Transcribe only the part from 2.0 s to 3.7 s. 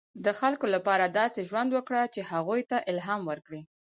چې هغوی ته الهام ورکړې.